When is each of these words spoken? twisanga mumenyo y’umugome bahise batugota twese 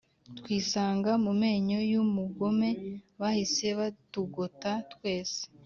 twisanga 0.39 1.11
mumenyo 1.25 1.79
y’umugome 1.91 2.69
bahise 3.19 3.67
batugota 3.79 4.71
twese 4.93 5.41